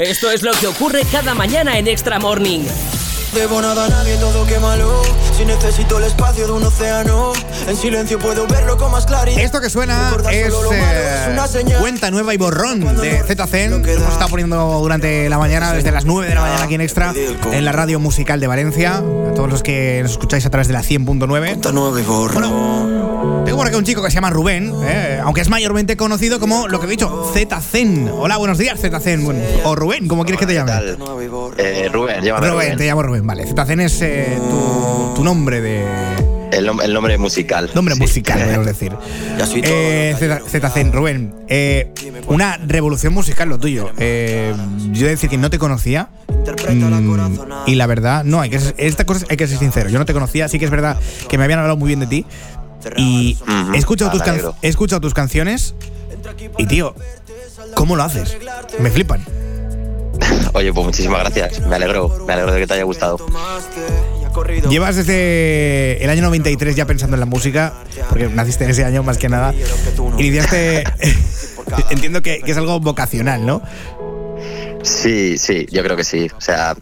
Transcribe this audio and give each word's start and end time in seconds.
Esto 0.00 0.30
es 0.30 0.42
lo 0.42 0.52
que 0.52 0.66
ocurre 0.66 1.02
cada 1.12 1.34
mañana 1.34 1.78
en 1.78 1.86
Extra 1.86 2.18
Morning. 2.18 2.60
Debo 3.34 3.62
nada 3.62 3.86
a 3.86 3.88
nadie, 3.88 4.16
todo 4.16 4.44
malo. 4.60 5.02
Si 5.36 5.44
necesito 5.44 5.98
el 5.98 6.04
espacio 6.04 6.46
de 6.46 6.52
un 6.52 6.64
océano, 6.64 7.32
en 7.68 7.76
silencio 7.76 8.18
puedo 8.18 8.46
verlo 8.48 8.76
con 8.76 8.90
más 8.90 9.06
claridad. 9.06 9.40
Esto 9.40 9.60
que 9.60 9.70
suena 9.70 10.12
es, 10.32 10.52
eh, 10.72 11.76
cuenta 11.78 12.10
nueva 12.10 12.34
y 12.34 12.36
borrón 12.36 12.80
de 12.96 13.22
ZCen. 13.22 13.84
Hemos 13.88 14.12
estado 14.12 14.28
poniendo 14.28 14.80
durante 14.80 15.28
la 15.28 15.38
mañana, 15.38 15.72
desde 15.72 15.92
las 15.92 16.04
9 16.04 16.28
de 16.28 16.34
la 16.34 16.40
mañana 16.40 16.64
aquí 16.64 16.74
en 16.74 16.80
Extra, 16.80 17.14
en 17.52 17.64
la 17.64 17.72
radio 17.72 18.00
musical 18.00 18.40
de 18.40 18.48
Valencia. 18.48 18.96
A 18.96 19.34
todos 19.34 19.48
los 19.48 19.62
que 19.62 20.00
nos 20.02 20.12
escucháis 20.12 20.44
a 20.44 20.50
través 20.50 20.66
de 20.66 20.74
la 20.74 20.82
100.9. 20.82 21.72
nueva 21.72 22.00
y 22.00 22.04
borrón. 22.04 23.44
tengo 23.44 23.56
por 23.56 23.66
aquí 23.68 23.76
un 23.76 23.84
chico 23.84 24.02
que 24.02 24.10
se 24.10 24.16
llama 24.16 24.30
Rubén, 24.30 24.74
eh, 24.82 25.20
aunque 25.22 25.40
es 25.40 25.48
mayormente 25.48 25.96
conocido 25.96 26.40
como 26.40 26.66
lo 26.66 26.80
que 26.80 26.86
he 26.86 26.90
dicho, 26.90 27.32
ZCen. 27.32 28.10
Hola, 28.12 28.36
buenos 28.38 28.58
días, 28.58 28.80
ZCen. 28.80 29.24
o 29.64 29.76
Rubén, 29.76 30.08
como 30.08 30.24
quieres 30.24 30.40
que 30.40 30.46
te 30.46 30.54
llame. 30.54 30.72
Eh, 31.56 31.88
Rubén, 31.92 32.22
llámame 32.22 32.48
Rubén. 32.48 32.52
Rubén, 32.52 32.76
te 32.76 32.86
llamo 32.86 33.02
Rubén. 33.02 33.19
Vale, 33.22 33.46
Zetacen 33.46 33.80
es 33.80 34.00
eh, 34.02 34.38
tu, 35.14 35.24
nombre 35.24 35.60
de. 35.60 35.84
El, 36.52 36.66
nombre 36.92 37.18
musical. 37.18 37.70
Nombre 37.74 37.94
musical, 37.94 38.40
podemos 38.44 38.66
decir. 38.66 38.92
eh, 39.62 40.40
Zetacen, 40.48 40.92
Rubén, 40.92 41.34
eh, 41.48 41.92
una 42.26 42.56
revolución 42.56 43.12
musical 43.12 43.48
lo 43.48 43.58
tuyo. 43.58 43.90
Eh, 43.98 44.54
yo 44.92 45.06
decir 45.06 45.30
que 45.30 45.38
no 45.38 45.50
te 45.50 45.58
conocía. 45.58 46.08
Mm, 46.68 47.66
y 47.66 47.74
la 47.74 47.86
verdad, 47.86 48.24
no, 48.24 48.40
hay 48.40 48.50
que 48.50 48.58
esta 48.78 49.04
cosa 49.04 49.26
hay 49.28 49.36
que 49.36 49.46
ser 49.46 49.58
sincero. 49.58 49.90
Yo 49.90 49.98
no 49.98 50.04
te 50.04 50.12
conocía, 50.12 50.48
sí 50.48 50.58
que 50.58 50.64
es 50.64 50.70
verdad 50.70 50.96
que 51.28 51.38
me 51.38 51.44
habían 51.44 51.60
hablado 51.60 51.76
muy 51.76 51.88
bien 51.88 52.00
de 52.00 52.06
ti. 52.06 52.26
Y 52.96 53.38
he, 53.74 53.78
escuchado 53.78 54.10
tus 54.10 54.22
he 54.62 54.68
escuchado 54.68 55.00
tus 55.00 55.14
canciones. 55.14 55.74
Y 56.58 56.66
tío, 56.66 56.94
¿cómo 57.74 57.96
lo 57.96 58.02
haces? 58.02 58.36
Me 58.80 58.90
flipan. 58.90 59.24
Oye, 60.54 60.72
pues 60.72 60.86
muchísimas 60.86 61.20
gracias. 61.20 61.60
Me 61.66 61.76
alegro, 61.76 62.24
me 62.26 62.32
alegro 62.32 62.52
de 62.52 62.60
que 62.60 62.66
te 62.66 62.74
haya 62.74 62.84
gustado. 62.84 63.18
Llevas 64.68 64.96
desde 64.96 66.02
el 66.02 66.10
año 66.10 66.22
93 66.22 66.76
ya 66.76 66.86
pensando 66.86 67.16
en 67.16 67.20
la 67.20 67.26
música, 67.26 67.74
porque 68.08 68.28
naciste 68.28 68.64
en 68.64 68.70
ese 68.70 68.84
año 68.84 69.02
más 69.02 69.18
que 69.18 69.28
nada. 69.28 69.54
Iniciaste. 70.18 70.84
entiendo 71.90 72.22
que, 72.22 72.40
es 72.44 72.56
algo 72.56 72.80
vocacional, 72.80 73.44
¿no? 73.44 73.62
Sí, 74.82 75.36
sí, 75.38 75.66
yo 75.70 75.82
creo 75.82 75.96
que 75.96 76.04
sí. 76.04 76.28
O 76.36 76.40
sea, 76.40 76.76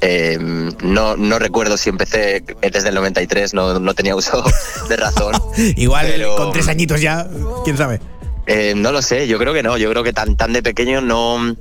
em, 0.00 0.70
no, 0.82 1.16
no 1.16 1.38
recuerdo 1.38 1.76
si 1.76 1.88
empecé 1.88 2.44
desde 2.60 2.88
el 2.88 2.94
93, 2.94 3.54
no, 3.54 3.78
no 3.78 3.94
tenía 3.94 4.14
uso 4.14 4.44
de 4.88 4.96
razón. 4.96 5.34
Igual 5.76 6.12
con 6.36 6.52
tres 6.52 6.68
añitos 6.68 7.00
ya, 7.00 7.26
quién 7.64 7.76
sabe. 7.76 8.00
Eh, 8.46 8.74
no 8.76 8.92
lo 8.92 9.00
sé, 9.02 9.28
yo 9.28 9.38
creo 9.38 9.54
que 9.54 9.62
no. 9.62 9.76
Yo 9.78 9.90
creo 9.90 10.02
que 10.02 10.12
tan, 10.12 10.36
tan 10.36 10.52
de 10.52 10.62
pequeño 10.62 11.00
no 11.00 11.56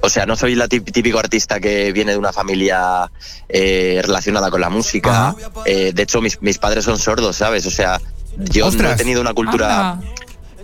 o 0.00 0.08
sea, 0.08 0.26
no 0.26 0.36
soy 0.36 0.52
el 0.52 0.68
típico 0.68 1.18
artista 1.18 1.60
que 1.60 1.92
viene 1.92 2.12
de 2.12 2.18
una 2.18 2.32
familia 2.32 3.10
eh, 3.48 4.00
relacionada 4.02 4.50
con 4.50 4.60
la 4.60 4.70
música. 4.70 5.34
Eh, 5.64 5.92
de 5.94 6.02
hecho, 6.02 6.20
mis, 6.20 6.58
padres 6.58 6.84
son 6.84 6.98
sordos, 6.98 7.36
¿sabes? 7.36 7.66
O 7.66 7.70
sea, 7.70 8.00
yo 8.36 8.70
no 8.70 8.90
he 8.90 8.96
tenido 8.96 9.20
una 9.20 9.34
cultura... 9.34 10.00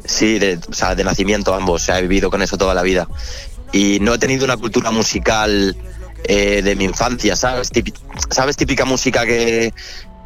Sí, 0.05 0.38
de, 0.38 0.58
o 0.70 0.72
sea, 0.72 0.94
de 0.94 1.05
nacimiento 1.05 1.52
ambos, 1.55 1.83
o 1.83 1.84
sea, 1.84 1.98
he 1.98 2.02
vivido 2.02 2.30
con 2.30 2.41
eso 2.41 2.56
toda 2.56 2.72
la 2.72 2.80
vida. 2.80 3.06
Y 3.72 3.98
no 4.00 4.14
he 4.14 4.19
tenido 4.19 4.47
una 4.47 4.56
cultura 4.56 4.91
musical 4.91 5.77
eh, 6.25 6.62
de 6.62 6.77
mi 6.77 6.84
infancia, 6.84 7.36
¿sabes? 7.36 7.70
¿Sabes? 8.30 8.56
Típica 8.56 8.86
música 8.86 9.27
que, 9.27 9.75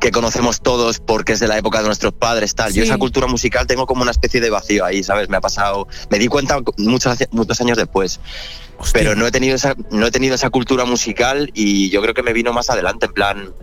que 0.03 0.11
conocemos 0.11 0.61
todos 0.61 0.99
porque 0.99 1.35
es 1.35 1.41
de 1.41 1.47
la 1.47 1.57
época 1.57 1.79
de 1.79 1.87
nuestros 1.87 2.13
padres, 2.13 2.57
tal. 2.57 2.73
Yo 2.73 2.83
esa 2.83 2.99
cultura 2.99 3.29
musical 3.29 3.69
tengo 3.69 3.87
como 3.87 4.03
una 4.03 4.11
especie 4.11 4.41
de 4.41 4.51
vacío 4.51 4.85
ahí, 4.85 5.05
¿sabes? 5.05 5.29
Me 5.29 5.37
ha 5.37 5.41
pasado, 5.41 5.87
me 6.11 6.19
di 6.19 6.27
cuenta 6.27 6.59
muchos, 6.77 7.17
muchos 7.31 7.61
años 7.61 7.79
después. 7.79 8.19
Pero 8.93 9.15
no 9.15 9.27
he 9.27 9.31
tenido 9.31 9.55
esa, 9.55 9.75
no 9.91 10.07
he 10.07 10.11
tenido 10.11 10.35
esa 10.35 10.51
cultura 10.51 10.85
musical 10.85 11.51
y 11.55 11.91
yo 11.91 12.03
creo 12.03 12.15
que 12.15 12.23
me 12.23 12.33
vino 12.33 12.53
más 12.53 12.71
adelante, 12.71 13.07
en 13.07 13.13
plan 13.13 13.55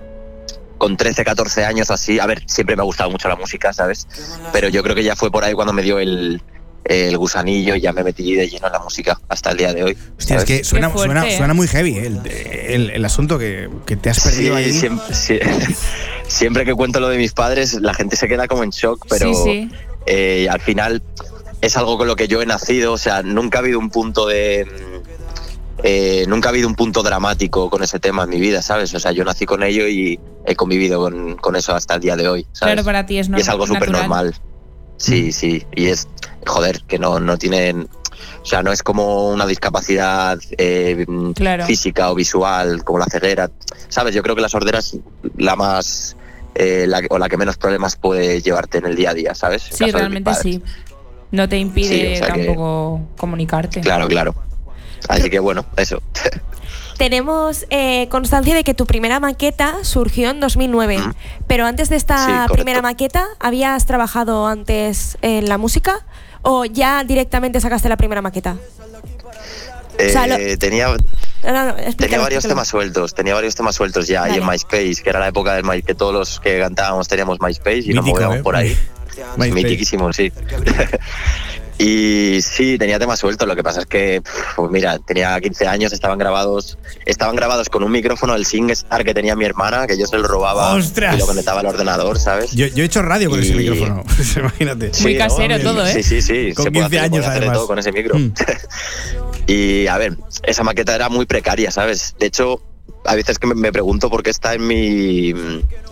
con 0.77 0.97
13, 0.97 1.23
14 1.23 1.65
años 1.65 1.91
así. 1.91 2.19
A 2.19 2.25
ver, 2.25 2.43
siempre 2.47 2.75
me 2.75 2.81
ha 2.81 2.85
gustado 2.85 3.11
mucho 3.11 3.27
la 3.27 3.35
música, 3.35 3.73
¿sabes? 3.73 4.08
Pero 4.53 4.69
yo 4.69 4.81
creo 4.81 4.95
que 4.95 5.03
ya 5.03 5.15
fue 5.15 5.29
por 5.29 5.43
ahí 5.43 5.53
cuando 5.53 5.73
me 5.73 5.83
dio 5.83 5.99
el, 5.99 6.41
el 6.85 7.17
gusanillo 7.17 7.75
y 7.75 7.81
ya 7.81 7.93
me 7.93 8.03
metí 8.03 8.33
de 8.33 8.49
lleno 8.49 8.67
en 8.67 8.73
la 8.73 8.79
música 8.79 9.19
hasta 9.27 9.52
el 9.52 9.58
día 9.58 9.73
de 9.73 9.83
hoy. 9.83 9.97
Hostia, 10.17 10.37
es 10.37 10.45
que 10.45 10.63
suena, 10.63 10.91
suena, 10.91 11.53
muy 11.53 11.67
heavy 11.67 11.97
el, 11.97 12.89
el, 12.89 13.05
asunto 13.05 13.37
que, 13.37 13.69
que, 13.85 13.95
te 13.95 14.09
has 14.09 14.19
perdido 14.21 14.55
ahí. 14.55 14.71
Siempre, 16.27 16.65
que 16.65 16.73
cuento 16.73 16.99
lo 16.99 17.09
de 17.09 17.17
mis 17.17 17.33
padres, 17.33 17.73
la 17.75 17.93
gente 17.93 18.15
se 18.15 18.27
queda 18.27 18.47
como 18.47 18.63
en 18.63 18.69
shock, 18.69 19.05
pero 19.09 19.31
eh, 20.05 20.47
al 20.49 20.61
final 20.61 21.03
es 21.61 21.75
algo 21.75 21.97
con 21.97 22.08
lo 22.08 22.15
que 22.15 22.27
yo 22.27 22.41
he 22.41 22.45
nacido, 22.45 22.93
o 22.93 22.97
sea, 22.97 23.21
nunca 23.21 23.59
ha 23.59 23.61
habido 23.61 23.79
un 23.79 23.89
punto 23.89 24.27
de... 24.27 24.65
Eh, 25.83 26.25
nunca 26.27 26.49
ha 26.49 26.51
habido 26.51 26.67
un 26.67 26.75
punto 26.75 27.03
dramático 27.03 27.69
con 27.69 27.83
ese 27.83 27.99
tema 27.99 28.23
en 28.23 28.29
mi 28.29 28.39
vida, 28.39 28.61
¿sabes? 28.61 28.93
O 28.93 28.99
sea, 28.99 29.11
yo 29.11 29.23
nací 29.23 29.45
con 29.45 29.63
ello 29.63 29.87
y 29.87 30.19
he 30.45 30.55
convivido 30.55 30.99
con, 30.99 31.37
con 31.37 31.55
eso 31.55 31.73
hasta 31.73 31.95
el 31.95 32.01
día 32.01 32.15
de 32.15 32.27
hoy. 32.27 32.47
¿sabes? 32.51 32.73
Claro, 32.73 32.85
para 32.85 33.05
ti 33.05 33.19
es 33.19 33.29
normal. 33.29 33.39
Y 33.39 33.41
es 33.41 33.49
algo 33.49 33.67
súper 33.67 33.91
normal. 33.91 34.35
Sí, 34.97 35.27
mm. 35.29 35.31
sí. 35.31 35.65
Y 35.75 35.87
es, 35.87 36.07
joder, 36.45 36.83
que 36.83 36.99
no, 36.99 37.19
no 37.19 37.37
tienen. 37.37 37.87
O 38.41 38.45
sea, 38.45 38.61
no 38.61 38.71
es 38.71 38.83
como 38.83 39.29
una 39.29 39.45
discapacidad 39.45 40.37
eh, 40.57 41.05
física 41.65 42.11
o 42.11 42.15
visual, 42.15 42.83
como 42.83 42.99
la 42.99 43.05
ceguera. 43.05 43.49
¿Sabes? 43.87 44.13
Yo 44.13 44.21
creo 44.21 44.35
que 44.35 44.41
la 44.41 44.49
sordera 44.49 44.79
es 44.79 44.97
la 45.37 45.55
más. 45.55 46.17
Eh, 46.55 46.85
la, 46.87 47.01
o 47.09 47.17
la 47.17 47.29
que 47.29 47.37
menos 47.37 47.57
problemas 47.57 47.95
puede 47.95 48.41
llevarte 48.41 48.79
en 48.79 48.85
el 48.85 48.95
día 48.95 49.11
a 49.11 49.13
día, 49.13 49.35
¿sabes? 49.35 49.69
sí, 49.71 49.89
realmente 49.91 50.33
sí. 50.33 50.61
No 51.31 51.47
te 51.47 51.57
impide 51.57 52.19
tampoco 52.19 53.01
comunicarte. 53.15 53.81
Claro, 53.81 54.07
claro. 54.07 54.35
Así 55.08 55.30
que 55.30 55.39
bueno, 55.39 55.65
eso. 55.77 56.02
tenemos 56.98 57.65
eh, 57.70 58.08
constancia 58.10 58.54
de 58.54 58.64
que 58.64 58.73
tu 58.73 58.86
primera 58.86 59.20
maqueta 59.20 59.83
surgió 59.83 60.30
en 60.30 60.39
2009, 60.39 60.99
pero 61.48 61.65
antes 61.65 61.89
de 61.89 61.95
esta 61.95 62.48
primera 62.52 62.82
maqueta, 62.82 63.26
¿habías 63.39 63.86
trabajado 63.86 64.48
antes 64.48 65.17
en 65.21 65.48
la 65.48 65.58
música 65.58 66.05
o 66.42 66.65
ya 66.65 67.04
directamente 67.04 67.59
sacaste 67.59 67.89
la 67.89 67.98
primera 67.98 68.21
maqueta? 68.21 68.58
Eh, 69.99 70.58
tenía, 70.58 70.95
tenía 71.98 72.20
varios 72.20 72.48
temas 72.48 72.70
sueltos, 72.70 73.14
tenía 73.14 73.33
varios 73.33 73.55
temas 73.55 73.76
sueltos 73.76 74.08
ya 74.08 74.23
ahí 74.23 74.38
en 74.38 74.48
MySpace, 74.48 75.02
que 75.04 75.09
era 75.09 75.20
la 75.20 75.27
época 75.27 75.55
del 75.55 75.65
My, 75.65 75.82
que 75.82 75.93
todos 75.93 76.14
los 76.14 76.39
que 76.39 76.59
cantábamos 76.59 77.09
teníamos 77.09 77.39
MySpace 77.42 77.83
y 77.86 77.93
nos 77.93 78.05
movíamos 78.05 78.38
¿eh? 78.38 78.43
por 78.43 78.55
ahí. 78.55 78.77
Mítiquísimo, 79.38 80.14
sí. 80.14 80.32
Y 81.81 82.41
sí, 82.41 82.77
tenía 82.77 82.99
temas 82.99 83.19
sueltos, 83.19 83.47
lo 83.47 83.55
que 83.55 83.63
pasa 83.63 83.79
es 83.79 83.85
que, 83.85 84.21
pues 84.57 84.69
mira, 84.69 84.99
tenía 84.99 85.39
15 85.39 85.65
años, 85.65 85.93
estaban 85.93 86.19
grabados 86.19 86.77
estaban 87.05 87.37
grabados 87.37 87.69
con 87.69 87.83
un 87.83 87.91
micrófono 87.91 88.33
del 88.33 88.45
SingStar 88.45 89.05
que 89.05 89.13
tenía 89.13 89.33
mi 89.37 89.45
hermana, 89.45 89.87
que 89.87 89.97
yo 89.97 90.05
se 90.05 90.17
lo 90.17 90.27
robaba 90.27 90.77
y 90.77 91.17
lo 91.17 91.25
conectaba 91.25 91.61
al 91.61 91.67
ordenador, 91.67 92.19
¿sabes? 92.19 92.51
Yo, 92.51 92.65
he 92.65 92.83
hecho 92.83 93.01
radio 93.01 93.29
con 93.29 93.39
ese 93.39 93.55
micrófono, 93.55 94.03
imagínate. 94.35 94.91
Muy 95.01 95.17
casero 95.17 95.57
todo, 95.61 95.87
¿eh? 95.87 95.93
Sí, 95.93 96.03
sí, 96.03 96.21
sí. 96.21 96.53
Con 96.53 96.65
15 96.69 96.99
años, 96.99 97.25
además. 97.25 97.53
todo 97.53 97.67
con 97.67 97.79
ese 97.79 97.93
micro. 97.93 98.19
Mm. 98.19 98.33
y 99.47 99.87
a 99.87 99.97
ver, 99.97 100.17
esa 100.43 100.63
maqueta 100.63 100.93
era 100.93 101.07
muy 101.07 101.25
precaria, 101.25 101.71
¿sabes? 101.71 102.13
De 102.19 102.25
hecho, 102.25 102.61
a 103.05 103.15
veces 103.15 103.39
que 103.39 103.47
me 103.47 103.71
pregunto 103.71 104.09
por 104.09 104.21
qué 104.21 104.31
está 104.31 104.53
en 104.53 104.67
mi 104.67 105.33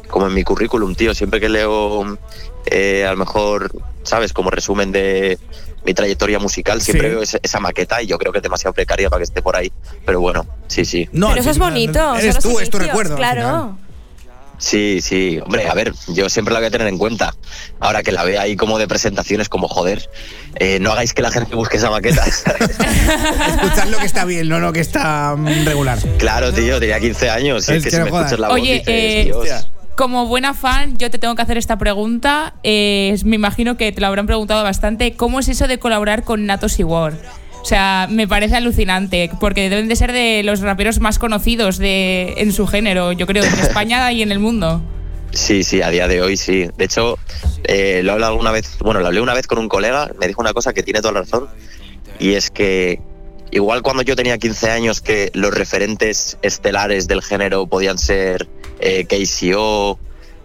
como 0.07 0.27
en 0.27 0.33
mi 0.33 0.43
currículum, 0.43 0.95
tío. 0.95 1.13
Siempre 1.13 1.39
que 1.39 1.49
leo 1.49 2.17
eh, 2.65 3.05
a 3.05 3.11
lo 3.11 3.17
mejor, 3.17 3.71
¿sabes? 4.07 4.33
Como 4.33 4.49
resumen 4.49 4.91
de 4.91 5.37
mi 5.85 5.93
trayectoria 5.93 6.39
musical, 6.39 6.81
siempre 6.81 7.09
veo 7.09 7.21
esa, 7.21 7.59
maqueta 7.59 8.01
y 8.01 8.07
yo 8.07 8.17
creo 8.17 8.31
que 8.31 8.39
es 8.39 8.43
demasiado 8.43 8.73
precaria 8.73 9.09
para 9.09 9.19
que 9.19 9.25
esté 9.25 9.41
por 9.41 9.55
ahí. 9.55 9.71
Pero 10.05 10.19
bueno, 10.19 10.45
sí, 10.67 10.85
sí. 10.85 11.07
No, 11.11 11.29
Pero 11.29 11.41
eso 11.41 11.49
es 11.51 11.59
bonito. 11.59 12.15
Eres 12.15 12.39
tú, 12.39 12.59
es 12.59 12.69
tu 12.69 12.79
recuerdo. 12.79 13.15
Claro. 13.15 13.77
Sí, 14.59 15.01
sí, 15.01 15.39
hombre, 15.43 15.67
a 15.67 15.73
ver, 15.75 15.93
yo 16.07 16.29
siempre 16.29 16.51
la 16.51 16.59
voy 16.59 16.67
a 16.67 16.71
tener 16.71 16.87
en 16.87 16.97
cuenta. 16.97 17.35
Ahora 17.79 18.01
que 18.01 18.11
la 18.11 18.23
vea 18.23 18.41
ahí 18.41 18.55
como 18.55 18.79
de 18.79 18.87
presentaciones, 18.87 19.49
como 19.49 19.67
joder, 19.67 20.09
eh, 20.55 20.79
no 20.79 20.91
hagáis 20.91 21.13
que 21.13 21.21
la 21.21 21.29
gente 21.29 21.55
busque 21.55 21.77
esa 21.77 21.91
maqueta. 21.91 22.25
Escuchad 22.25 23.87
lo 23.89 23.99
que 23.99 24.05
está 24.05 24.25
bien, 24.25 24.49
no 24.49 24.59
lo 24.59 24.73
que 24.73 24.79
está 24.79 25.35
mm, 25.37 25.65
regular. 25.65 25.99
Claro, 26.17 26.51
tío, 26.51 26.79
tenía 26.79 26.99
15 26.99 27.29
años. 27.29 27.69
Es, 27.69 27.83
que, 27.83 27.91
si 27.91 27.97
me 27.97 28.05
escuchas 28.05 28.39
la 28.39 28.47
voz, 28.47 28.55
Oye, 28.55 28.81
eh, 28.87 29.31
como 29.97 30.27
buena 30.27 30.53
fan, 30.53 30.95
yo 30.97 31.09
te 31.09 31.17
tengo 31.17 31.35
que 31.35 31.41
hacer 31.41 31.57
esta 31.57 31.77
pregunta. 31.77 32.53
Eh, 32.61 33.17
me 33.25 33.35
imagino 33.35 33.77
que 33.77 33.91
te 33.91 33.99
lo 33.99 34.05
habrán 34.05 34.27
preguntado 34.27 34.63
bastante. 34.63 35.15
¿Cómo 35.15 35.39
es 35.39 35.49
eso 35.49 35.67
de 35.67 35.79
colaborar 35.79 36.23
con 36.23 36.45
Natos 36.45 36.79
y 36.79 36.83
War? 36.83 37.13
O 37.63 37.65
sea, 37.65 38.07
me 38.09 38.27
parece 38.27 38.55
alucinante, 38.55 39.31
porque 39.39 39.69
deben 39.69 39.87
de 39.87 39.95
ser 39.95 40.13
de 40.13 40.43
los 40.43 40.61
raperos 40.61 40.99
más 40.99 41.17
conocidos 41.17 41.79
de, 41.79 42.35
en 42.37 42.53
su 42.53 42.67
género, 42.67 43.11
yo 43.11 43.25
creo, 43.25 43.43
en 43.43 43.53
España 43.59 44.11
y 44.11 44.21
en 44.21 44.31
el 44.31 44.37
mundo. 44.37 44.81
Sí, 45.33 45.63
sí, 45.63 45.81
a 45.81 45.89
día 45.89 46.07
de 46.07 46.21
hoy 46.21 46.37
sí. 46.37 46.67
De 46.77 46.85
hecho, 46.85 47.17
eh, 47.63 48.01
lo 48.03 48.11
he 48.11 48.13
hablado 48.13 48.33
alguna 48.33 48.51
vez, 48.51 48.77
bueno, 48.79 48.99
lo 48.99 49.07
hablé 49.07 49.19
una 49.19 49.33
vez 49.33 49.47
con 49.47 49.57
un 49.57 49.67
colega, 49.67 50.11
me 50.19 50.27
dijo 50.27 50.39
una 50.39 50.53
cosa 50.53 50.73
que 50.73 50.83
tiene 50.83 51.01
toda 51.01 51.15
la 51.15 51.21
razón, 51.21 51.49
y 52.19 52.33
es 52.33 52.51
que 52.51 53.01
igual 53.49 53.81
cuando 53.81 54.03
yo 54.03 54.15
tenía 54.15 54.37
15 54.37 54.69
años 54.69 55.01
que 55.01 55.31
los 55.33 55.51
referentes 55.51 56.37
estelares 56.43 57.07
del 57.07 57.23
género 57.23 57.65
podían 57.65 57.97
ser 57.97 58.47
eh, 58.79 59.05
KCO, 59.05 59.99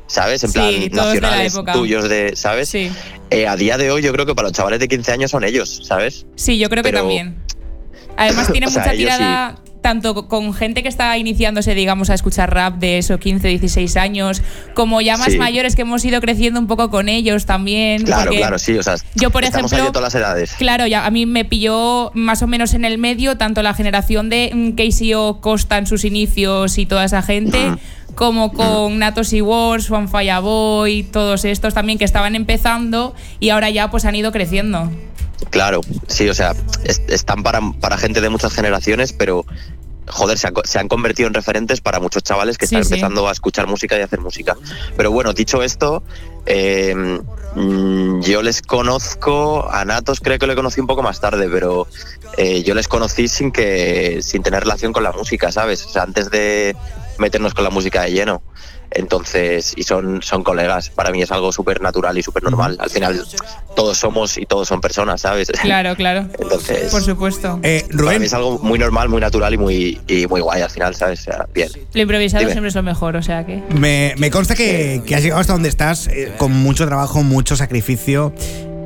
¿sabes? 0.06 0.44
En 0.44 0.52
plan, 0.52 0.74
nacionales 0.90 1.58
tuyos 1.72 2.08
de, 2.08 2.36
¿sabes? 2.36 2.68
Sí. 2.68 2.90
Eh, 3.30 3.46
a 3.46 3.56
día 3.56 3.78
de 3.78 3.90
hoy 3.90 4.02
yo 4.02 4.12
creo 4.12 4.26
que 4.26 4.34
para 4.34 4.48
los 4.48 4.56
chavales 4.56 4.78
de 4.80 4.88
15 4.88 5.12
años 5.12 5.30
son 5.30 5.44
ellos, 5.44 5.82
¿sabes? 5.84 6.26
Sí, 6.36 6.58
yo 6.58 6.68
creo 6.68 6.82
que 6.82 6.92
también. 6.92 7.36
Además 8.16 8.48
tiene 8.52 8.66
mucha 8.66 8.92
tirada 8.92 9.62
tanto 9.82 10.28
con 10.28 10.54
gente 10.54 10.82
que 10.82 10.88
está 10.88 11.18
iniciándose, 11.18 11.74
digamos, 11.74 12.08
a 12.08 12.14
escuchar 12.14 12.54
rap 12.54 12.78
de 12.78 12.98
eso, 12.98 13.18
15, 13.18 13.48
16 13.48 13.96
años, 13.96 14.40
como 14.74 15.00
ya 15.00 15.18
más 15.18 15.34
mayores 15.36 15.76
que 15.76 15.82
hemos 15.82 16.04
ido 16.04 16.20
creciendo 16.20 16.58
un 16.60 16.68
poco 16.68 16.88
con 16.88 17.08
ellos 17.08 17.44
también. 17.44 18.04
Claro, 18.04 18.30
claro, 18.30 18.58
sí. 18.58 18.78
O 18.78 18.82
sea, 18.82 18.94
yo, 19.14 19.30
por 19.30 19.44
ejemplo, 19.44 19.76
ahí 19.76 19.88
todas 19.88 20.02
las 20.02 20.14
edades. 20.14 20.54
Claro, 20.56 20.86
ya 20.86 21.04
a 21.04 21.10
mí 21.10 21.26
me 21.26 21.44
pilló 21.44 22.12
más 22.14 22.42
o 22.42 22.46
menos 22.46 22.72
en 22.74 22.84
el 22.84 22.96
medio 22.96 23.36
tanto 23.36 23.62
la 23.62 23.74
generación 23.74 24.30
de 24.30 24.52
mm, 24.54 24.70
Casey 24.72 25.12
O 25.14 25.40
Costa 25.40 25.78
en 25.78 25.86
sus 25.86 26.04
inicios 26.04 26.78
y 26.78 26.86
toda 26.86 27.04
esa 27.04 27.22
gente. 27.22 27.58
Como 28.14 28.52
con 28.52 28.98
Natos 28.98 29.32
y 29.32 29.40
Wars, 29.40 29.90
One 29.90 30.08
Fire 30.08 30.40
Boy, 30.40 31.04
todos 31.04 31.44
estos 31.44 31.74
también 31.74 31.98
que 31.98 32.04
estaban 32.04 32.34
empezando 32.34 33.14
y 33.40 33.50
ahora 33.50 33.70
ya 33.70 33.90
pues 33.90 34.04
han 34.04 34.14
ido 34.14 34.32
creciendo. 34.32 34.90
Claro, 35.50 35.80
sí, 36.06 36.28
o 36.28 36.34
sea, 36.34 36.54
están 37.08 37.42
para, 37.42 37.60
para 37.80 37.98
gente 37.98 38.20
de 38.20 38.28
muchas 38.30 38.54
generaciones, 38.54 39.12
pero 39.12 39.44
joder, 40.06 40.38
se, 40.38 40.78
han 40.78 40.88
convertido 40.88 41.28
en 41.28 41.34
referentes 41.34 41.80
para 41.80 42.00
muchos 42.00 42.22
chavales 42.22 42.58
que 42.58 42.66
están 42.66 42.82
empezando 42.82 43.28
a 43.28 43.32
escuchar 43.32 43.66
música 43.66 43.98
y 43.98 44.02
hacer 44.02 44.20
música. 44.20 44.56
Pero 44.96 45.10
bueno, 45.10 45.32
dicho 45.32 45.62
esto, 45.62 46.02
eh, 46.46 46.94
mm, 47.54 48.20
yo 48.20 48.42
les 48.42 48.62
conozco, 48.62 49.68
a 49.70 49.84
Natos 49.84 50.20
creo 50.20 50.38
que 50.38 50.46
lo 50.46 50.54
conocí 50.54 50.80
un 50.80 50.86
poco 50.86 51.02
más 51.02 51.20
tarde, 51.20 51.48
pero 51.50 51.86
eh, 52.36 52.62
yo 52.62 52.74
les 52.74 52.88
conocí 52.88 53.28
sin 53.28 53.52
que 53.52 54.20
sin 54.22 54.42
tener 54.42 54.62
relación 54.62 54.92
con 54.92 55.02
la 55.02 55.12
música, 55.12 55.52
¿sabes? 55.52 55.84
O 55.86 55.88
sea, 55.88 56.02
antes 56.02 56.30
de 56.30 56.76
meternos 57.18 57.54
con 57.54 57.64
la 57.64 57.70
música 57.70 58.02
de 58.02 58.12
lleno. 58.12 58.42
Entonces, 58.94 59.72
y 59.76 59.84
son, 59.84 60.22
son 60.22 60.42
colegas. 60.44 60.90
Para 60.90 61.10
mí 61.10 61.22
es 61.22 61.30
algo 61.30 61.50
súper 61.50 61.80
natural 61.80 62.16
y 62.18 62.22
súper 62.22 62.42
normal. 62.42 62.76
Al 62.78 62.90
final, 62.90 63.24
todos 63.74 63.96
somos 63.96 64.36
y 64.36 64.44
todos 64.44 64.68
son 64.68 64.80
personas, 64.80 65.22
¿sabes? 65.22 65.50
Claro, 65.62 65.94
claro. 65.96 66.26
Entonces, 66.38 66.90
por 66.90 67.02
supuesto. 67.02 67.58
Eh, 67.62 67.86
Rubén. 67.88 68.06
Para 68.06 68.18
mí 68.18 68.26
es 68.26 68.34
algo 68.34 68.58
muy 68.58 68.78
normal, 68.78 69.08
muy 69.08 69.20
natural 69.20 69.54
y 69.54 69.58
muy, 69.58 70.00
y 70.08 70.26
muy 70.26 70.40
guay 70.40 70.60
al 70.60 70.70
final, 70.70 70.94
¿sabes? 70.94 71.20
O 71.20 71.24
sea, 71.24 71.46
bien. 71.54 71.70
Lo 71.94 72.02
improvisado 72.02 72.44
siempre 72.46 72.68
es 72.68 72.74
lo 72.74 72.82
mejor, 72.82 73.16
o 73.16 73.22
sea 73.22 73.46
que. 73.46 73.62
Me, 73.70 74.14
me 74.18 74.30
consta 74.30 74.54
que, 74.54 75.02
que 75.06 75.14
has 75.14 75.22
llegado 75.22 75.40
hasta 75.40 75.52
donde 75.52 75.68
estás 75.68 76.08
eh, 76.08 76.34
con 76.36 76.52
mucho 76.52 76.86
trabajo, 76.86 77.22
mucho 77.22 77.56
sacrificio. 77.56 78.34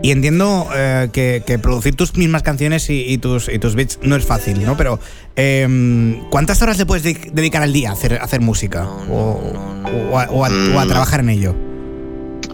Y 0.06 0.12
entiendo 0.12 0.69
eh, 0.73 1.08
que, 1.12 1.58
producir 1.58 1.97
tus 1.97 2.17
mismas 2.17 2.44
canciones 2.44 2.87
y, 2.91 3.19
tus, 3.19 3.49
y 3.49 3.58
tus 3.58 3.75
beats 3.75 3.99
no 4.03 4.14
es 4.14 4.25
fácil, 4.25 4.64
¿no? 4.64 4.76
Pero, 4.76 5.00
em, 5.35 6.31
¿cuántas 6.31 6.62
horas 6.62 6.79
le 6.79 6.87
puedes 6.87 7.03
dedicar 7.03 7.61
al 7.61 7.73
día 7.73 7.91
a 7.91 7.94
hacer, 7.94 8.20
hacer 8.23 8.41
música? 8.41 8.87
O, 9.11 10.17
a, 10.17 10.49
mm. 10.49 10.87
trabajar 10.87 11.19
en 11.19 11.31
ello? 11.31 11.56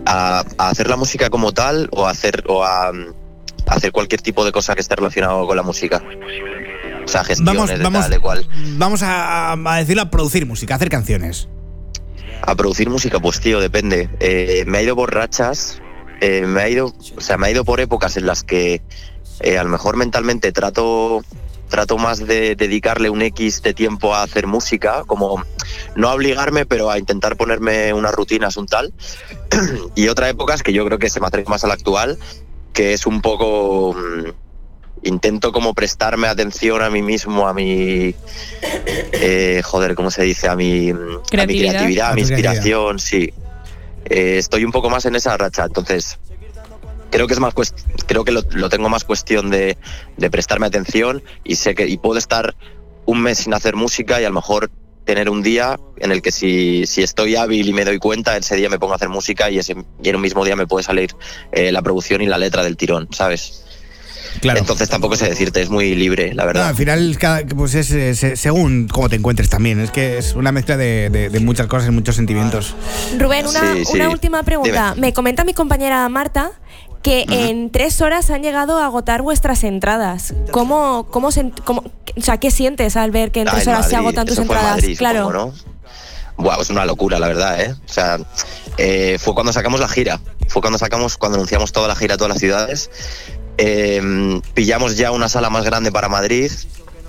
A, 0.06 0.46
hacer 0.56 0.88
la 0.88 0.96
música 0.96 1.28
como 1.28 1.52
tal 1.52 1.90
o 1.92 2.06
a 2.06 2.10
hacer, 2.12 2.42
o 2.46 2.64
a, 2.64 2.90
hacer 3.66 3.92
cualquier 3.92 4.22
tipo 4.22 4.46
de 4.46 4.52
cosa 4.52 4.74
que 4.74 4.80
esté 4.80 4.96
relacionado 4.96 5.46
con 5.46 5.54
la 5.54 5.62
música. 5.62 6.02
O 7.04 7.08
sea, 7.08 7.22
gestiones 7.22 7.54
vamos, 7.54 7.68
de 7.68 7.84
vamos, 7.84 8.08
tal, 8.08 8.20
cual. 8.22 8.48
Vamos 8.78 9.02
a, 9.04 9.56
decirlo, 9.78 10.00
a 10.00 10.10
producir 10.10 10.46
música, 10.46 10.72
a 10.72 10.76
hacer 10.76 10.88
canciones. 10.88 11.50
A 12.40 12.54
producir 12.54 12.88
música, 12.88 13.20
pues 13.20 13.40
tío, 13.40 13.60
depende. 13.60 14.08
Eh, 14.20 14.64
me 14.66 14.78
ha 14.78 14.82
ido 14.82 14.94
borrachas 14.94 15.81
eh, 16.22 16.46
me 16.46 16.62
ha 16.62 16.68
ido, 16.68 16.94
o 17.16 17.20
sea, 17.20 17.36
me 17.36 17.48
ha 17.48 17.50
ido 17.50 17.64
por 17.64 17.80
épocas 17.80 18.16
en 18.16 18.26
las 18.26 18.44
que 18.44 18.80
eh, 19.40 19.58
a 19.58 19.64
lo 19.64 19.70
mejor 19.70 19.96
mentalmente 19.96 20.52
trato 20.52 21.20
trato 21.68 21.98
más 21.98 22.24
de 22.24 22.54
dedicarle 22.54 23.10
un 23.10 23.22
X 23.22 23.62
de 23.62 23.74
tiempo 23.74 24.14
a 24.14 24.22
hacer 24.22 24.46
música, 24.46 25.02
como 25.06 25.42
no 25.96 26.10
a 26.10 26.14
obligarme, 26.14 26.64
pero 26.64 26.90
a 26.90 26.98
intentar 26.98 27.36
ponerme 27.36 27.92
unas 27.92 28.14
rutinas, 28.14 28.56
un 28.56 28.66
tal. 28.66 28.92
y 29.96 30.06
otra 30.06 30.28
época 30.28 30.54
es 30.54 30.62
que 30.62 30.72
yo 30.72 30.84
creo 30.84 30.98
que 30.98 31.10
se 31.10 31.18
me 31.18 31.26
atreve 31.26 31.48
más 31.48 31.64
a 31.64 31.68
la 31.68 31.74
actual, 31.74 32.18
que 32.72 32.92
es 32.92 33.04
un 33.06 33.20
poco... 33.20 33.94
Mm, 33.94 34.30
intento 35.04 35.50
como 35.50 35.74
prestarme 35.74 36.28
atención 36.28 36.82
a 36.82 36.90
mí 36.90 37.02
mismo, 37.02 37.48
a 37.48 37.54
mi... 37.54 38.14
Eh, 39.12 39.62
joder, 39.64 39.96
¿cómo 39.96 40.12
se 40.12 40.22
dice? 40.22 40.48
A 40.48 40.54
mi, 40.54 40.90
a 40.90 40.94
mi 40.94 41.58
creatividad, 41.58 42.12
a 42.12 42.14
mi 42.14 42.20
inspiración, 42.20 43.00
sí. 43.00 43.32
Eh, 44.06 44.38
estoy 44.38 44.64
un 44.64 44.72
poco 44.72 44.90
más 44.90 45.06
en 45.06 45.16
esa 45.16 45.36
racha. 45.36 45.64
Entonces, 45.64 46.18
creo 47.10 47.26
que 47.26 47.34
es 47.34 47.40
más 47.40 47.54
creo 48.06 48.24
que 48.24 48.32
lo, 48.32 48.68
tengo 48.68 48.88
más 48.88 49.04
cuestión 49.04 49.50
de, 49.50 49.76
prestarme 50.30 50.66
atención 50.66 51.22
y 51.44 51.56
sé 51.56 51.74
que 51.74 51.86
y 51.86 51.98
puedo 51.98 52.18
estar 52.18 52.56
un 53.04 53.22
mes 53.22 53.38
sin 53.38 53.54
hacer 53.54 53.76
música 53.76 54.20
y 54.20 54.24
a 54.24 54.28
lo 54.28 54.34
mejor 54.34 54.70
tener 55.04 55.28
un 55.28 55.42
día 55.42 55.78
en 55.98 56.12
el 56.12 56.22
que 56.22 56.30
si, 56.30 56.86
si 56.86 57.02
estoy 57.02 57.36
hábil 57.36 57.68
y 57.68 57.72
me 57.72 57.84
doy 57.84 57.98
cuenta, 57.98 58.36
ese 58.36 58.56
día 58.56 58.68
me 58.68 58.78
pongo 58.78 58.92
a 58.92 58.96
hacer 58.96 59.08
música 59.08 59.50
y, 59.50 59.58
ese, 59.58 59.76
y 60.02 60.08
en 60.08 60.16
un 60.16 60.22
mismo 60.22 60.44
día 60.44 60.56
me 60.56 60.66
puede 60.66 60.84
salir 60.84 61.14
eh, 61.50 61.72
la 61.72 61.82
producción 61.82 62.22
y 62.22 62.26
la 62.26 62.38
letra 62.38 62.62
del 62.62 62.76
tirón, 62.76 63.08
¿sabes? 63.10 63.64
Entonces 64.42 64.88
tampoco 64.88 65.16
sé 65.16 65.28
decirte, 65.28 65.62
es 65.62 65.70
muy 65.70 65.94
libre, 65.94 66.34
la 66.34 66.44
verdad. 66.44 66.68
al 66.68 66.76
final, 66.76 67.18
pues 67.56 67.74
es, 67.74 68.40
según 68.40 68.88
cómo 68.88 69.08
te 69.08 69.16
encuentres 69.16 69.48
también. 69.48 69.80
Es 69.80 69.90
que 69.90 70.18
es 70.18 70.34
una 70.34 70.52
mezcla 70.52 70.76
de, 70.76 71.40
muchas 71.42 71.66
cosas 71.66 71.88
y 71.88 71.92
muchos 71.92 72.16
sentimientos. 72.16 72.74
Rubén, 73.18 73.46
una, 73.94 74.10
última 74.10 74.42
pregunta. 74.42 74.94
Me 74.96 75.12
comenta 75.12 75.44
mi 75.44 75.54
compañera 75.54 76.08
Marta 76.08 76.52
que 77.02 77.24
en 77.28 77.70
tres 77.70 78.00
horas 78.00 78.30
han 78.30 78.42
llegado 78.42 78.78
a 78.78 78.86
agotar 78.86 79.22
vuestras 79.22 79.64
entradas. 79.64 80.34
¿Cómo, 80.52 81.08
cómo, 81.10 81.28
o 81.28 82.20
sea, 82.22 82.36
qué 82.38 82.50
sientes 82.50 82.96
al 82.96 83.10
ver 83.10 83.32
que 83.32 83.40
en 83.40 83.48
tres 83.48 83.66
horas 83.66 83.88
se 83.88 83.96
agotan 83.96 84.26
tus 84.26 84.38
entradas? 84.38 84.80
claro. 84.96 85.52
es 86.60 86.70
una 86.70 86.84
locura, 86.84 87.18
la 87.18 87.28
verdad, 87.28 87.60
¿eh? 87.60 87.74
O 87.88 87.92
sea, 87.92 88.18
eh, 88.78 89.18
fue 89.18 89.34
cuando 89.34 89.52
sacamos 89.52 89.80
la 89.80 89.88
gira. 89.88 90.20
Fue 90.48 90.62
cuando 90.62 90.78
sacamos, 90.78 91.16
cuando 91.16 91.36
anunciamos 91.36 91.72
toda 91.72 91.88
la 91.88 91.96
gira 91.96 92.14
a 92.14 92.16
todas 92.16 92.30
las 92.30 92.38
ciudades. 92.38 92.90
Em, 93.58 94.40
pillamos 94.54 94.96
ya 94.96 95.10
una 95.10 95.28
sala 95.28 95.50
más 95.50 95.64
grande 95.64 95.92
para 95.92 96.08
Madrid 96.08 96.50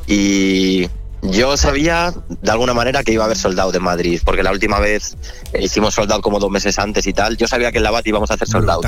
y 0.08 0.90
yo 1.24 1.56
sabía 1.56 2.14
de 2.28 2.52
alguna 2.52 2.74
manera 2.74 3.02
que 3.04 3.14
iba 3.14 3.24
a 3.24 3.26
haber 3.26 3.38
soldado 3.38 3.72
de 3.72 3.80
Madrid, 3.80 4.22
porque 4.26 4.44
la 4.44 4.52
última 4.52 4.80
vez 4.80 5.16
hicimos 5.58 5.94
soldado 5.94 6.22
como 6.22 6.40
dos 6.40 6.52
meses 6.52 6.78
antes 6.80 7.08
y 7.08 7.14
tal. 7.14 7.38
Yo 7.38 7.48
sabía 7.48 7.72
que 7.72 7.78
en 7.78 7.86
la 7.86 7.92
BAT 7.92 8.08
íbamos 8.08 8.30
a 8.30 8.34
hacer 8.34 8.48
soldado, 8.48 8.82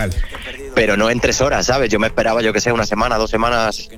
pero 0.75 0.97
no 0.97 1.09
en 1.09 1.21
tres 1.21 1.39
horas, 1.39 1.65
¿sabes? 1.65 1.89
Yo 1.89 1.97
me 1.97 2.07
esperaba, 2.07 2.41
yo 2.41 2.51
que 2.51 2.59
sé, 2.59 2.73
una 2.73 2.85
semana, 2.85 3.17
dos 3.17 3.31
semanas. 3.31 3.89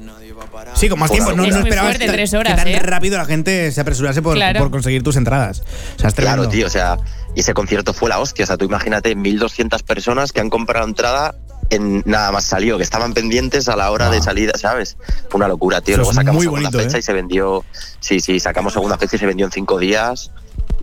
Sí, 0.76 0.88
con 0.88 1.00
más 1.00 1.10
tiempo. 1.10 1.32
No, 1.32 1.48
no 1.48 1.58
esperabas 1.60 1.98
que 1.98 2.06
tan 2.06 2.68
¿eh? 2.68 2.80
rápido 2.80 3.18
la 3.18 3.26
gente 3.26 3.72
se 3.72 3.82
apresurase 3.82 4.22
por, 4.22 4.38
por 4.58 4.70
conseguir 4.70 5.02
tus 5.02 5.16
entradas. 5.16 5.64
O 5.96 6.00
sea, 6.00 6.10
es 6.10 6.16
claro, 6.16 6.48
tío, 6.48 6.68
o 6.68 6.70
sea, 6.70 6.98
y 7.36 7.40
ese 7.40 7.56
concierto 7.56 7.94
fue 7.94 8.10
la 8.10 8.20
hostia. 8.20 8.44
O 8.44 8.48
sea, 8.48 8.58
tú 8.58 8.66
imagínate 8.66 9.18
1.200 9.18 9.82
personas 9.84 10.32
que 10.32 10.42
han 10.42 10.52
comprado 10.52 10.86
entrada 10.86 11.34
en, 11.70 12.04
nada 12.06 12.32
más 12.32 12.46
salió, 12.46 12.78
que 12.78 12.84
estaban 12.84 13.14
pendientes 13.14 13.68
a 13.70 13.76
la 13.76 13.92
hora 13.92 14.10
de 14.10 14.22
salida, 14.22 14.54
¿sabes? 14.56 14.98
Una 15.34 15.48
locura, 15.48 15.82
tío. 15.82 15.98
Luego 15.98 16.14
sacamos 16.14 16.44
segunda 16.44 16.72
fecha 16.72 16.98
¿eh? 16.98 17.00
y 17.00 17.04
se 17.04 17.14
vendió. 17.14 17.64
Sí, 18.00 18.20
sí, 18.20 18.40
sacamos 18.40 18.74
segunda 18.74 18.98
fecha 18.98 19.16
y 19.16 19.20
se 19.20 19.26
vendió 19.26 19.46
en 19.46 19.52
cinco 19.52 19.78
días. 19.80 20.32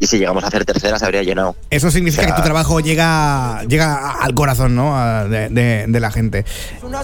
Y 0.00 0.06
si 0.06 0.18
llegamos 0.18 0.42
a 0.44 0.48
hacer 0.48 0.64
tercera, 0.64 0.98
se 0.98 1.04
habría 1.04 1.22
llenado. 1.22 1.56
Eso 1.70 1.90
significa 1.90 2.26
que 2.26 2.32
tu 2.32 2.42
trabajo 2.42 2.80
llega, 2.80 3.62
llega 3.64 4.10
al 4.10 4.34
corazón, 4.34 4.74
¿no? 4.74 4.96
De, 5.28 5.48
de, 5.48 6.00
la 6.00 6.10
gente. 6.10 6.44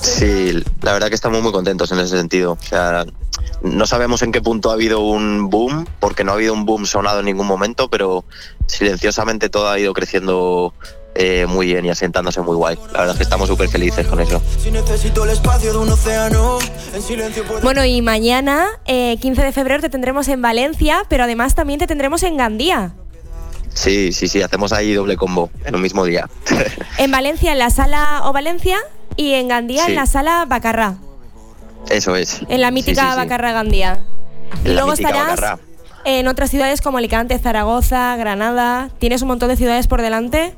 Sí, 0.03 0.63
la 0.83 0.93
verdad 0.93 1.09
que 1.09 1.15
estamos 1.15 1.41
muy 1.43 1.53
contentos 1.53 1.93
en 1.93 2.01
ese 2.01 2.19
sentido. 2.19 2.59
O 2.61 2.67
sea, 2.67 3.07
no 3.63 3.87
sabemos 3.87 4.23
en 4.23 4.33
qué 4.33 4.43
punto 4.43 4.71
ha 4.71 4.75
habido 4.75 5.01
un 5.01 5.51
boom, 5.51 5.87
porque 6.01 6.25
no 6.25 6.33
ha 6.33 6.35
habido 6.35 6.53
un 6.53 6.67
boom 6.67 6.85
sonado 6.87 7.21
en 7.21 7.27
ningún 7.27 7.47
momento, 7.47 7.89
pero 7.89 8.25
silenciosamente 8.67 9.49
todo 9.49 9.69
ha 9.69 9.79
ido 9.79 9.93
creciendo 9.95 10.75
eh, 11.15 11.47
muy 11.47 11.67
bien 11.67 11.85
y 11.85 11.91
asentándose 11.91 12.41
muy 12.41 12.57
guay. 12.57 12.77
La 12.93 13.01
verdad 13.01 13.11
es 13.11 13.17
que 13.17 13.23
estamos 13.25 13.49
súper 13.49 13.69
felices 13.69 14.07
con 14.07 14.21
eso. 14.21 14.41
Bueno, 17.63 17.85
y 17.85 18.01
mañana, 18.03 18.67
15 18.87 19.27
eh, 19.27 19.45
de 19.45 19.53
febrero, 19.53 19.81
te 19.81 19.91
tendremos 19.91 20.29
en 20.29 20.41
Valencia, 20.41 21.03
pero 21.09 21.25
además 21.25 21.55
también 21.55 21.79
te 21.79 21.87
tendremos 21.87 22.23
en 22.23 22.37
Gandía. 22.37 22.93
Sí, 23.75 24.13
sí, 24.13 24.29
sí, 24.29 24.43
hacemos 24.43 24.73
ahí 24.73 24.95
doble 24.95 25.17
combo 25.17 25.51
en 25.65 25.75
un 25.75 25.83
mismo 25.83 26.05
día. 26.05 26.29
en 26.99 27.11
Valencia, 27.11 27.53
en 27.53 27.59
la 27.59 27.71
sala 27.71 28.23
O 28.25 28.33
Valencia, 28.33 28.79
y 29.17 29.35
en 29.35 29.49
Gandía, 29.49 29.87
en 29.87 29.95
la 29.95 30.07
sala 30.07 30.45
Bacarrá. 30.47 30.97
Eso 31.89 32.15
es. 32.17 32.41
En 32.49 32.61
la 32.61 32.71
mítica 32.71 33.15
Bacarrá 33.15 33.53
Gandía. 33.53 34.01
y 34.65 34.71
luego 34.71 34.93
estarás 34.93 35.59
en 36.05 36.29
otras 36.29 36.51
ciudades 36.51 36.81
como 36.81 36.99
Alicante, 36.99 37.39
Zaragoza, 37.39 38.17
Granada. 38.17 38.91
¿Tienes 38.99 39.23
un 39.23 39.29
montón 39.29 39.49
de 39.49 39.57
ciudades 39.57 39.87
por 39.87 40.03
delante? 40.03 40.55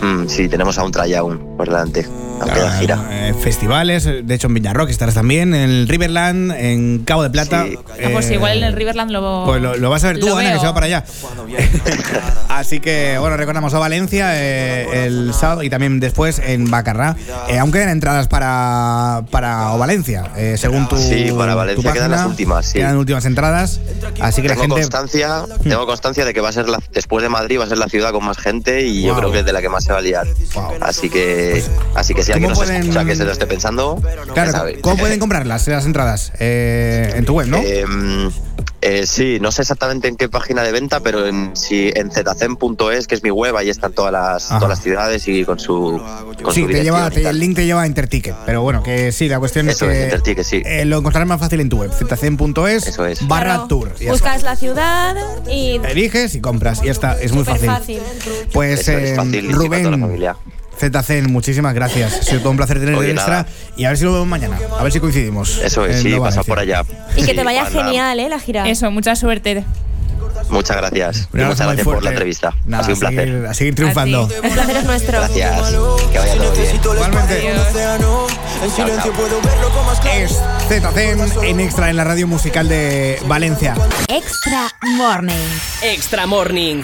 Mm, 0.00 0.28
sí, 0.28 0.48
tenemos 0.48 0.78
a 0.78 0.84
un 0.84 0.92
try 0.92 1.14
aún 1.14 1.56
por 1.56 1.68
delante. 1.68 2.06
Eh, 3.10 3.34
festivales, 3.40 4.04
de 4.04 4.34
hecho 4.34 4.48
en 4.48 4.54
Villarroque 4.54 4.90
estarás 4.90 5.14
también, 5.14 5.54
en 5.54 5.70
el 5.70 5.88
Riverland, 5.88 6.52
en 6.52 7.04
Cabo 7.04 7.22
de 7.22 7.30
Plata. 7.30 7.66
Ah, 8.02 8.08
pues 8.12 8.30
igual 8.30 8.58
en 8.58 8.64
el 8.64 8.72
Riverland 8.74 9.10
lo, 9.10 9.44
pues 9.46 9.62
lo, 9.62 9.90
vas 9.90 10.04
a 10.04 10.08
ver 10.08 10.18
tú, 10.18 10.34
Ana, 10.34 10.52
que 10.52 10.58
se 10.58 10.66
va 10.66 10.74
para 10.74 10.86
allá. 10.86 11.04
Así 12.48 12.80
que, 12.80 13.16
bueno, 13.18 13.36
recordamos 13.36 13.74
a 13.74 13.78
Valencia 13.78 14.32
eh, 14.34 15.06
el 15.06 15.32
sábado 15.34 15.62
y 15.62 15.70
también 15.70 16.00
después 16.00 16.40
en 16.44 16.70
Bacarrá. 16.70 17.16
Eh, 17.48 17.58
aún 17.58 17.70
quedan 17.70 17.90
entradas 17.90 18.28
para, 18.28 19.24
para 19.30 19.68
Valencia, 19.76 20.30
según 20.56 20.88
tu. 20.88 20.96
Sí, 20.96 21.32
para 21.36 21.54
Valencia 21.54 21.92
quedan 21.92 22.10
las 22.10 22.26
últimas, 22.26 22.66
sí. 22.66 22.78
Quedan 22.78 22.96
últimas 22.96 23.24
entradas. 23.24 23.80
Así 24.20 24.42
que 24.42 24.48
tengo 24.48 24.62
la 24.62 24.62
gente. 24.62 24.80
Constancia, 24.82 25.44
tengo 25.62 25.86
constancia 25.86 26.24
de 26.24 26.34
que 26.34 26.40
va 26.40 26.48
a 26.48 26.52
ser 26.52 26.68
la, 26.68 26.78
después 26.92 27.22
de 27.22 27.28
Madrid, 27.28 27.60
va 27.60 27.64
a 27.64 27.68
ser 27.68 27.78
la 27.78 27.88
ciudad 27.88 28.10
con 28.12 28.24
más 28.24 28.38
gente 28.38 28.82
y 28.82 29.02
yo 29.02 29.16
creo 29.16 29.30
que 29.30 29.40
es 29.40 29.44
de 29.44 29.52
la 29.52 29.60
que 29.60 29.68
más 29.68 29.81
se 29.82 29.92
va 29.92 29.98
a 29.98 30.02
liar. 30.02 30.26
Así 30.80 31.10
que, 31.10 31.62
así 31.94 32.14
que 32.14 32.22
si 32.22 32.32
alguien 32.32 32.50
nos 32.50 32.58
pueden... 32.58 32.82
escucha 32.82 33.04
que 33.04 33.16
se 33.16 33.24
lo 33.24 33.32
esté 33.32 33.46
pensando, 33.46 34.00
claro, 34.34 34.66
¿cómo 34.80 34.96
pueden 34.96 35.18
comprarlas, 35.18 35.66
las 35.68 35.86
entradas? 35.86 36.32
Eh, 36.38 37.12
en 37.14 37.24
tu 37.24 37.34
web, 37.34 37.48
¿no? 37.48 37.58
Em, 37.58 38.30
Eh, 38.82 39.06
sí, 39.06 39.38
no 39.40 39.52
sé 39.52 39.62
exactamente 39.62 40.08
en 40.08 40.16
qué 40.16 40.28
página 40.28 40.64
de 40.64 40.72
venta, 40.72 40.98
pero 40.98 41.24
en, 41.24 41.56
si, 41.56 41.92
en 41.94 42.10
zcen.es, 42.10 43.06
que 43.06 43.14
es 43.14 43.22
mi 43.22 43.30
web, 43.30 43.56
ahí 43.56 43.70
están 43.70 43.92
todas 43.92 44.10
las, 44.12 44.48
todas 44.48 44.68
las 44.68 44.82
ciudades 44.82 45.28
y 45.28 45.44
con 45.44 45.60
su. 45.60 46.02
Con 46.42 46.52
sí, 46.52 46.66
te 46.66 46.82
lleva, 46.82 47.06
el 47.06 47.38
link 47.38 47.54
te 47.54 47.64
lleva 47.64 47.82
a 47.82 47.86
Interticket, 47.86 48.34
pero 48.44 48.62
bueno, 48.62 48.82
que 48.82 49.12
sí, 49.12 49.28
la 49.28 49.38
cuestión 49.38 49.68
es 49.68 49.78
que. 49.78 50.02
Interticket, 50.04 50.44
sí. 50.44 50.62
Eh, 50.64 50.84
lo 50.84 50.98
encontrarás 50.98 51.28
más 51.28 51.38
fácil 51.38 51.60
en 51.60 51.68
tu 51.68 51.78
web, 51.78 51.92
zcen.es 51.92 52.98
es. 52.98 53.28
barra 53.28 53.68
tour. 53.68 53.94
Buscas 54.08 54.42
la 54.42 54.56
ciudad 54.56 55.14
y. 55.48 55.80
Eliges 55.84 56.34
y 56.34 56.40
compras, 56.40 56.80
y 56.82 56.86
ya 56.86 56.92
está, 56.92 57.20
es 57.20 57.32
muy 57.32 57.44
fácil. 57.44 57.68
fácil. 57.68 58.00
Pues 58.52 58.88
eh, 58.88 59.16
Rubén. 59.52 60.34
ZCen, 60.78 61.30
muchísimas 61.32 61.74
gracias. 61.74 62.14
Ha 62.14 62.22
sido 62.22 62.40
todo 62.40 62.50
un 62.50 62.56
placer 62.56 62.80
tener 62.80 62.94
el 62.94 63.10
extra 63.10 63.46
y 63.76 63.84
a 63.84 63.88
ver 63.88 63.98
si 63.98 64.04
lo 64.04 64.12
vemos 64.12 64.28
mañana. 64.28 64.58
A 64.78 64.82
ver 64.82 64.92
si 64.92 65.00
coincidimos. 65.00 65.58
Eso 65.58 65.86
es, 65.86 66.02
sí, 66.02 66.14
pasa 66.18 66.42
por 66.42 66.58
allá. 66.58 66.84
Y 67.16 67.24
que 67.24 67.34
te 67.34 67.44
vaya 67.44 67.66
genial, 67.66 68.18
¿eh? 68.20 68.28
La 68.28 68.40
gira. 68.40 68.68
Eso, 68.68 68.90
mucha 68.90 69.16
suerte. 69.16 69.64
Muchas 70.50 70.76
gracias. 70.76 71.28
Muchas 71.32 71.58
gracias 71.58 71.84
por 71.84 72.02
la 72.02 72.10
entrevista. 72.10 72.54
ha 72.72 72.82
sido 72.82 72.94
un 72.94 73.00
placer. 73.00 73.46
A 73.46 73.54
seguir 73.54 73.74
triunfando. 73.74 74.28
El 74.42 74.50
placer 74.50 74.76
es 74.76 74.84
nuestro. 74.84 75.18
Gracias. 75.18 75.72
Que 76.12 76.18
vaya 76.18 76.36
todo 76.36 76.52
bien. 76.52 76.80
Igualmente. 76.84 77.52
Es 80.14 80.40
ZCen 80.68 81.44
en 81.44 81.60
Extra 81.60 81.90
en 81.90 81.96
la 81.96 82.04
radio 82.04 82.26
musical 82.26 82.68
de 82.68 83.18
Valencia. 83.26 83.74
Extra 84.08 84.70
Morning. 84.96 85.48
Extra 85.82 86.26
Morning. 86.26 86.82